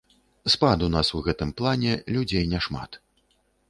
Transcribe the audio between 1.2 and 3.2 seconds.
у гэтым плане, людзей няшмат.